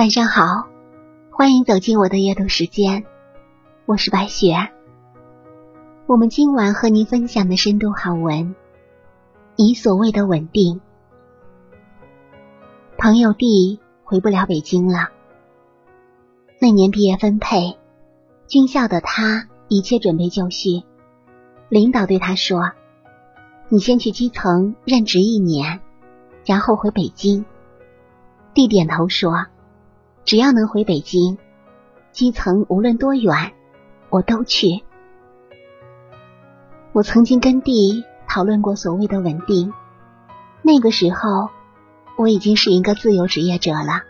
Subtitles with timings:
[0.00, 0.66] 晚上好，
[1.30, 3.04] 欢迎走进我的阅读时间，
[3.84, 4.54] 我是白雪。
[6.06, 8.54] 我们今晚和您分享的深度好文，
[9.56, 10.80] 你所谓的稳定。
[12.96, 15.10] 朋友弟回不了北京了。
[16.62, 17.76] 那年毕业分配，
[18.46, 20.82] 军校的他一切准备就绪。
[21.68, 22.72] 领导对他说
[23.68, 25.78] ：“你先去基层任职一年，
[26.46, 27.44] 然后回北京。
[28.54, 29.44] 弟点头说
[30.30, 31.38] ：“只要能回北京，
[32.12, 33.52] 基层无论多远，
[34.10, 34.84] 我都去。”
[36.94, 39.74] 我曾经跟弟讨论过所谓的稳定，
[40.62, 41.50] 那个时候。
[42.16, 44.04] 我已经是一个自由职业者了。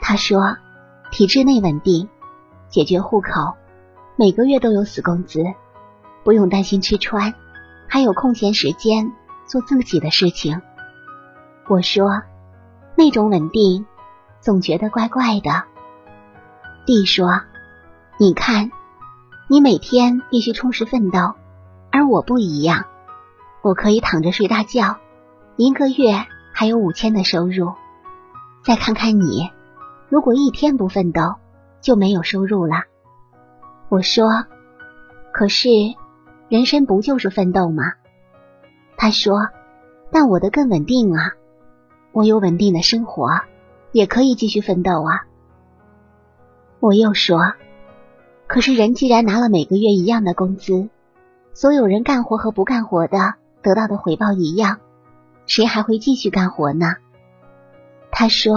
[0.00, 0.56] 他说，
[1.12, 2.08] 体制内稳定，
[2.68, 3.54] 解决户口，
[4.16, 5.44] 每个月都有死工资，
[6.24, 7.34] 不用担心吃穿，
[7.86, 9.12] 还有空闲时间
[9.46, 10.60] 做自己的事情。
[11.68, 12.22] 我说，
[12.96, 13.86] 那种稳定
[14.44, 15.64] 总觉得怪怪的。
[16.84, 17.40] 弟说，
[18.18, 18.70] 你看，
[19.48, 21.32] 你每天必须充实奋斗，
[21.90, 22.84] 而我不一样，
[23.62, 24.98] 我可以躺着睡大觉，
[25.56, 26.26] 一个月。
[26.56, 27.72] 还有五千的收入，
[28.62, 29.50] 再看看你，
[30.08, 31.34] 如果一天不奋斗，
[31.80, 32.84] 就没有收入了。
[33.88, 34.44] 我说，
[35.32, 35.68] 可是
[36.48, 37.94] 人生不就是奋斗吗？
[38.96, 39.48] 他说，
[40.12, 41.32] 但我的更稳定啊，
[42.12, 43.40] 我有稳定的生活，
[43.94, 45.22] 也可以继续奋斗啊。
[46.80, 47.54] 我又说，
[48.48, 50.88] 可是人既然拿了每个月一样的工资，
[51.52, 54.80] 所有人干活和不干活的得到的回报一样。
[55.46, 56.96] 谁还会继续干活呢？
[58.10, 58.56] 他说：“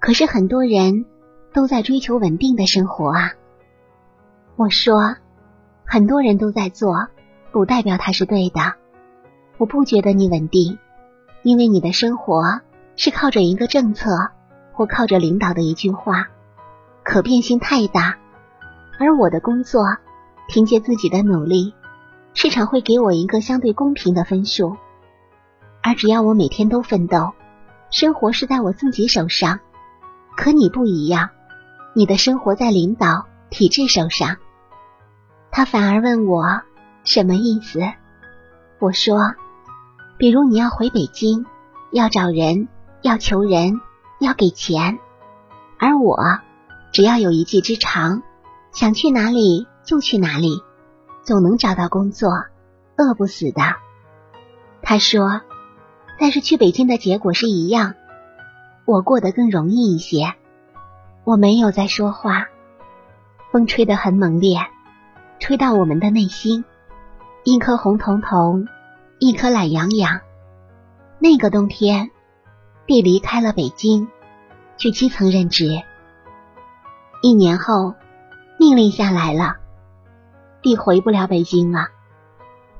[0.00, 1.04] 可是很多人
[1.52, 3.34] 都在追求稳定的生活啊。”
[4.56, 5.16] 我说
[5.84, 7.08] ：“很多人都在做，
[7.52, 8.60] 不代表他是对的。
[9.58, 10.78] 我不觉得你稳定，
[11.42, 12.62] 因为你的生活
[12.96, 14.30] 是靠着一个政策
[14.78, 16.28] 或靠着领导的一句话，
[17.02, 18.16] 可变性太大。
[19.00, 19.82] 而我的工作，
[20.46, 21.74] 凭借自己的努力，
[22.32, 24.76] 市场会给我一个相对公平的分数。”
[25.82, 27.32] 而只要我每天都奋斗，
[27.90, 29.58] 生活是在我自己手上。
[30.36, 31.30] 可你不一样，
[31.92, 34.36] 你的生活在领导体制手上。
[35.50, 36.44] 他反而问我
[37.02, 37.80] 什么意思？
[38.78, 39.34] 我说，
[40.18, 41.46] 比如你要回北京，
[41.90, 42.68] 要找人，
[43.02, 43.80] 要求人，
[44.20, 44.98] 要给钱，
[45.78, 46.18] 而我
[46.92, 48.22] 只要有一技之长，
[48.72, 50.62] 想去哪里就去哪里，
[51.22, 52.30] 总能找到工作，
[52.96, 53.62] 饿不死的。
[54.82, 55.40] 他说。
[56.20, 57.94] 但是去北京的结果是一样，
[58.84, 60.34] 我过得更容易一些。
[61.22, 62.48] 我没有在说话，
[63.52, 64.58] 风吹得很猛烈，
[65.38, 66.64] 吹到我们的内心，
[67.44, 68.66] 一颗红彤彤，
[69.20, 70.20] 一颗懒洋洋。
[71.20, 72.10] 那个冬天，
[72.88, 74.08] 弟离开了北京，
[74.78, 75.82] 去基层任职。
[77.20, 77.92] 一年后，
[78.58, 79.56] 命令下来了，
[80.62, 81.88] 弟回不了北京了，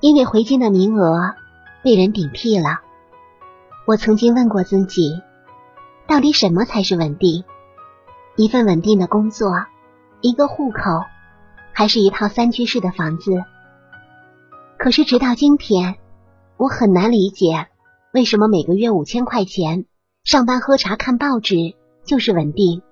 [0.00, 1.34] 因为回京的名额
[1.84, 2.80] 被人顶替了。
[3.86, 5.20] 我曾经问过自己，
[6.06, 7.44] 到底什么才是稳定？
[8.34, 9.66] 一份稳定的工作，
[10.22, 11.04] 一个户口，
[11.74, 13.44] 还是一套三居室的房子？
[14.78, 15.98] 可是直到今天，
[16.56, 17.68] 我很难理解，
[18.14, 19.84] 为什么每个月五千块钱，
[20.28, 21.74] 上班喝茶看报纸
[22.04, 22.82] 就是稳定？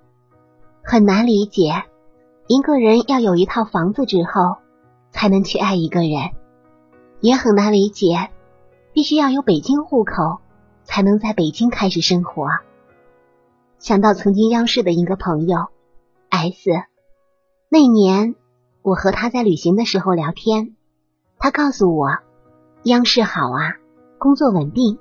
[0.83, 1.85] 很难理解，
[2.47, 4.57] 一个人要有一套房子之后，
[5.11, 6.31] 才能去爱一个人，
[7.21, 8.31] 也很难理解，
[8.95, 10.39] 必须要有北京户口。
[10.85, 12.49] 才能在北京开始生活。
[13.79, 15.67] 想到曾经央视的一个朋友
[16.31, 16.71] S，
[17.69, 18.35] 那年
[18.81, 20.75] 我和他在旅行的时候聊天，
[21.39, 22.17] 他告诉我
[22.85, 23.75] 央视好啊，
[24.17, 24.99] 工作稳定。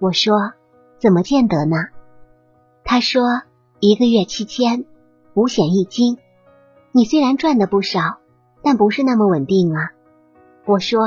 [0.00, 0.52] 我说
[1.00, 1.76] 怎么见得呢？
[2.84, 3.22] 他说
[3.78, 4.84] 一个月七千，
[5.32, 6.18] 五险一金。
[6.92, 8.18] 你虽然赚的不少，
[8.62, 9.92] 但不是那么稳定啊。
[10.66, 11.00] 我说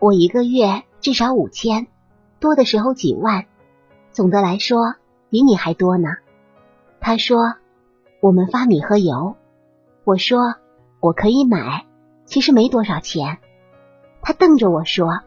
[0.00, 1.86] 我一个月至少五千。
[2.40, 3.46] 多的时候几万，
[4.12, 4.96] 总的来说
[5.30, 6.10] 比你还多呢。
[7.00, 7.54] 他说
[8.20, 9.36] 我们发米和油，
[10.04, 10.56] 我说
[11.00, 11.86] 我可以买，
[12.26, 13.38] 其实没多少钱。
[14.20, 15.20] 他瞪着我说，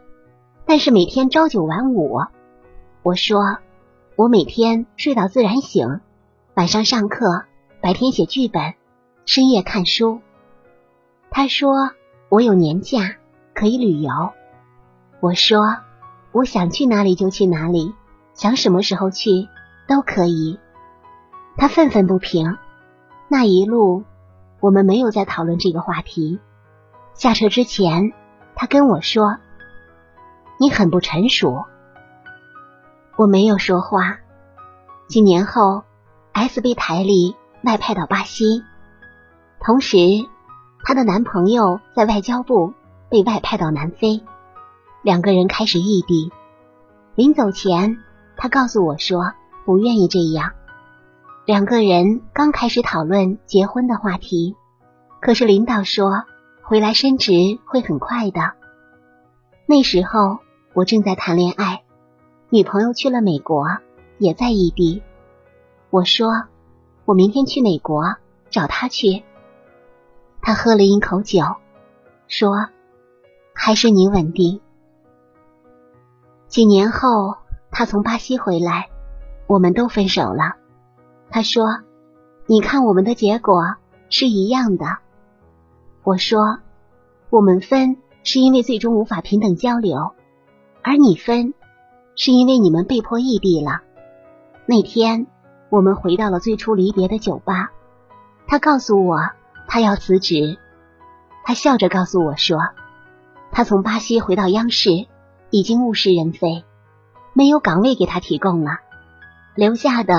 [0.64, 2.20] 但是每天朝九晚五。
[3.02, 3.58] 我说
[4.16, 6.00] 我每天睡到自然醒，
[6.54, 7.44] 晚上上课，
[7.80, 8.74] 白天写剧本，
[9.24, 10.20] 深夜看书。
[11.30, 11.92] 他说
[12.28, 13.16] 我有年假
[13.54, 14.10] 可以旅游。
[15.20, 15.76] 我说。
[16.32, 17.92] 我想去哪里就去哪里，
[18.34, 19.48] 想什么时候去
[19.88, 20.60] 都可以。
[21.56, 22.56] 他愤愤不平。
[23.26, 24.04] 那一路
[24.60, 26.38] 我们没有再讨论这个话题。
[27.14, 28.12] 下车之前，
[28.54, 29.38] 他跟我说
[30.56, 31.64] ：“你很不成熟。”
[33.20, 34.16] 我没有说话。
[35.06, 35.82] 几年后
[36.32, 38.64] ，S 被台里外派到巴西，
[39.62, 39.98] 同时
[40.84, 42.72] 她的男朋友在外交部
[43.10, 44.22] 被外派到南非，
[45.02, 46.32] 两个人开始异地。
[47.14, 47.98] 临走前，
[48.38, 49.34] 他告诉我说
[49.66, 50.52] 不愿意这样。
[51.44, 54.56] 两个人刚开始讨论结婚的话题，
[55.20, 56.24] 可是领导说
[56.62, 58.54] 回来升职会很快的。
[59.66, 60.38] 那时候
[60.72, 61.82] 我正在谈恋爱，
[62.52, 63.68] 女朋友去了美国，
[64.18, 65.04] 也在异地。
[65.88, 66.48] 我说
[67.04, 68.16] 我明天去美国
[68.50, 69.22] 找她去。
[70.42, 71.44] 他喝了一口酒，
[72.26, 72.68] 说
[73.54, 74.60] 还是你稳定。
[76.48, 77.36] 几年后，
[77.70, 78.88] 他从巴西回来，
[79.46, 80.56] 我们都分手了。
[81.30, 81.82] 他说
[82.46, 83.76] ：“你看，我们的结果
[84.08, 84.98] 是一样的。”
[86.02, 86.58] 我说
[87.30, 90.10] ：“我们分是因为最终无法平等交流，
[90.82, 91.54] 而你分
[92.16, 93.82] 是因为你们被迫异地了。”
[94.66, 95.26] 那天，
[95.68, 97.70] 我们回到了最初离别的酒吧。
[98.46, 99.18] 他告诉我
[99.66, 100.58] 他要辞职，
[101.44, 102.58] 他笑着告诉我说
[103.52, 105.06] ：“他从巴西回到央视。”
[105.52, 106.64] 已经物是人非，
[107.32, 108.78] 没有岗位给他提供了，
[109.56, 110.14] 留下的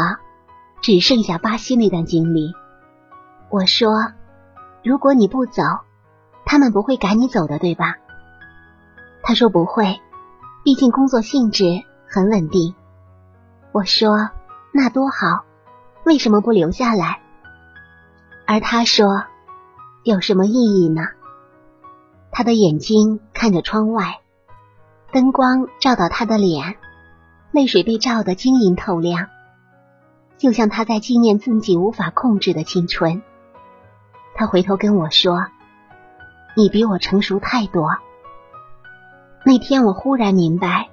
[0.82, 2.52] 只剩下巴西那段经历。
[3.50, 4.12] 我说
[4.84, 5.64] ：“如果你不走，
[6.44, 7.96] 他们不会赶你走的，对吧？”
[9.24, 10.02] 他说：“不会，
[10.64, 11.66] 毕竟工作性质
[12.08, 12.76] 很稳定。”
[13.74, 14.30] 我说
[14.74, 15.46] ：“那多好，
[16.06, 17.22] 为什么不留下来？”
[18.46, 19.24] 而他说
[20.04, 21.02] ：“有什么意义呢？”
[22.32, 24.20] 他的眼睛看着窗外。
[25.14, 26.76] 灯光照到他的脸，
[27.52, 29.28] 泪水被照得晶莹透亮，
[30.38, 33.22] 就像他在纪念自己无法控制的青春。
[34.36, 35.48] 他回头跟我说
[36.56, 37.90] ：“你比我成熟太多。”
[39.44, 40.90] 那天我忽然明白，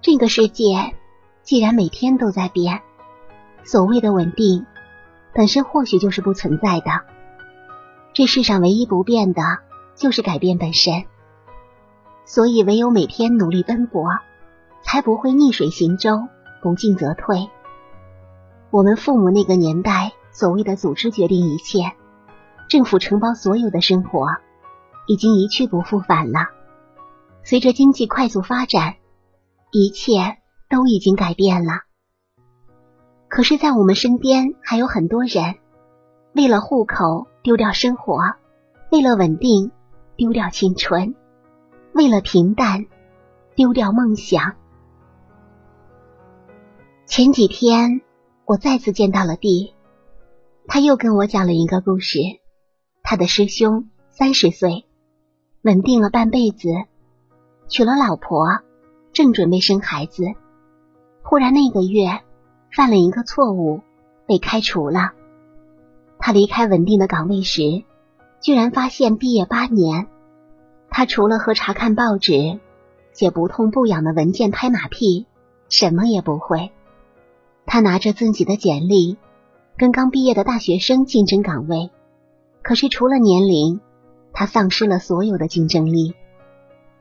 [0.00, 0.94] 这个世界
[1.42, 2.82] 既然每天都在变，
[3.64, 4.64] 所谓的稳定
[5.32, 6.90] 本身或许就是不存在的。
[8.12, 9.42] 这世上唯一不变的
[9.96, 11.04] 就是改变本身。
[12.24, 14.08] 所以，唯有每天努力奔波，
[14.82, 16.28] 才不会逆水行舟，
[16.62, 17.50] 不进则退。
[18.70, 21.92] 我们父母那个年代，所谓的组织决定一切，
[22.68, 24.28] 政府承包所有的生活，
[25.06, 26.53] 已经一去不复返了。
[27.44, 28.96] 随着经济快速发展，
[29.70, 30.38] 一切
[30.70, 31.72] 都已经改变了。
[33.28, 35.56] 可是，在我们身边还有很多人，
[36.34, 38.18] 为了户口丢掉生活，
[38.90, 39.72] 为了稳定
[40.16, 41.14] 丢掉青春。
[41.92, 42.86] 为了平淡，
[43.54, 44.56] 丢掉梦想。
[47.06, 48.00] 前几天，
[48.46, 49.74] 我再次见到了弟，
[50.66, 52.18] 他又跟我讲了一个故事。
[53.02, 54.86] 他的师兄三十岁，
[55.62, 56.68] 稳定了半辈子，
[57.68, 58.60] 娶了老婆，
[59.12, 60.24] 正准备生孩子，
[61.22, 62.20] 忽然那个月
[62.70, 63.80] 犯了一个错误，
[64.26, 65.12] 被开除了。
[66.18, 67.84] 他离开稳定的岗位时，
[68.40, 70.06] 居然发现毕业八年。
[70.90, 72.60] 他除了和查看报纸、
[73.12, 75.26] 写不痛不痒的文件、拍马屁，
[75.68, 76.70] 什么也不会。
[77.66, 79.16] 他拿着自己的简历，
[79.76, 81.90] 跟刚毕业的大学生竞争岗位，
[82.62, 83.80] 可是除了年龄，
[84.32, 86.14] 他丧失了所有的竞争力，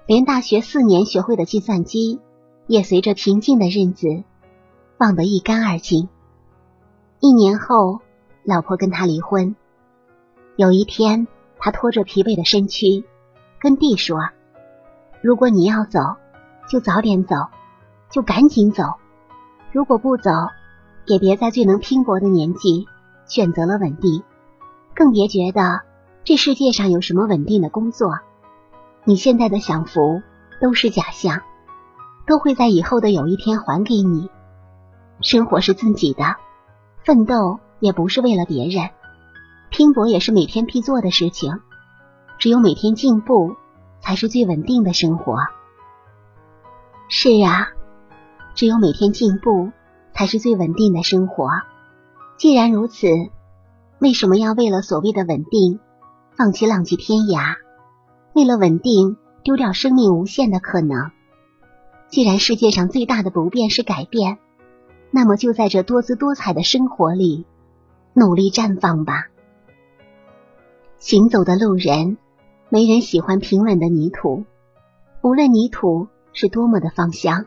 [0.06, 2.20] 连大学四年学会的计算机，
[2.68, 4.24] 也随着平静的日子
[4.98, 6.10] 忘得一干二净。
[7.22, 8.02] 一年后，
[8.44, 9.56] 老婆跟他离婚。
[10.58, 11.26] 有一天，
[11.58, 13.06] 他拖着疲惫的身躯。
[13.62, 14.18] 跟弟说，
[15.22, 16.02] 如果你要走，
[16.70, 17.38] 就早点走，
[18.12, 18.84] 就赶紧走；
[19.72, 20.32] 如果不走，
[21.06, 22.88] 也别在最能拼搏的年纪
[23.26, 24.22] 选择了稳定，
[24.94, 25.80] 更别觉得
[26.26, 28.20] 这世界上有什么稳定的工作。
[29.06, 30.22] 你现在的享福
[30.62, 31.42] 都是假象，
[32.26, 34.30] 都会在以后的有一天还给你。
[35.22, 36.24] 生活是自己的，
[37.06, 38.90] 奋斗也不是为了别人，
[39.70, 41.60] 拼搏也是每天必做的事情。
[42.40, 43.56] 只有每天进步，
[44.02, 45.38] 才是最稳定的生活。
[47.10, 47.68] 是啊，
[48.56, 49.72] 只有每天进步，
[50.14, 51.50] 才是最稳定的生活。
[52.38, 53.08] 既然如此，
[54.00, 55.80] 为什么要为了所谓的稳定，
[56.38, 57.56] 放弃浪迹天涯？
[58.34, 61.12] 为了稳定，丢掉生命无限的可能？
[62.10, 64.38] 既然世界上最大的不变是改变，
[65.12, 67.46] 那么就在这多姿多彩的生活里，
[68.14, 69.28] 努力绽放吧。
[70.98, 72.18] 行走的路人。
[72.70, 74.46] 没人喜欢平稳的泥土，
[75.22, 77.46] 无论泥土是多么的芳香。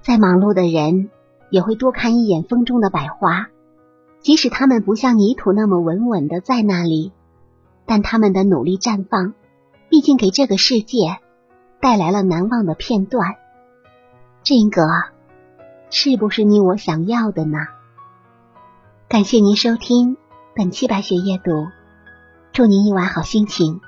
[0.00, 1.10] 再忙碌的人
[1.50, 3.50] 也会多看一眼风中的百花，
[4.20, 7.12] 即使它们不像泥土那么稳稳的在那里，
[7.86, 9.34] 但他们的努力绽放，
[9.88, 11.18] 毕竟给这个世界
[11.80, 13.36] 带来了难忘的片段。
[14.42, 14.82] 这个
[15.90, 17.58] 是不是你我想要的呢？
[19.08, 20.16] 感谢您收听
[20.56, 21.68] 本期白雪夜读，
[22.52, 23.80] 祝您一晚好心情。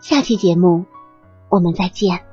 [0.00, 0.84] 下期节目
[1.48, 2.31] 我们再见。